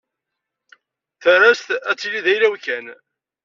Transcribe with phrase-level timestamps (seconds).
[1.21, 2.85] Tarrazt ad tili d ayla-w kan.